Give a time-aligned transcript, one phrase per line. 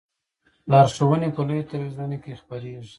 [0.71, 2.89] لارښوونې په لویو تلویزیونونو کې خپریږي.